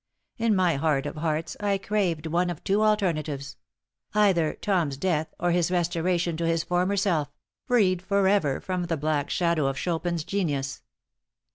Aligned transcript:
In 0.39 0.55
my 0.55 0.77
heart 0.77 1.05
of 1.05 1.17
hearts 1.17 1.55
I 1.59 1.77
craved 1.77 2.25
one 2.25 2.49
of 2.49 2.63
two 2.63 2.81
alternatives 2.81 3.57
either 4.15 4.55
Tom's 4.59 4.97
death 4.97 5.31
or 5.39 5.51
his 5.51 5.69
restoration 5.69 6.35
to 6.37 6.47
his 6.47 6.63
former 6.63 6.97
self, 6.97 7.31
freed 7.67 8.01
forever 8.01 8.59
from 8.59 8.85
the 8.85 8.97
black 8.97 9.29
shadow 9.29 9.67
of 9.67 9.77
Chopin's 9.77 10.23
genius. 10.23 10.81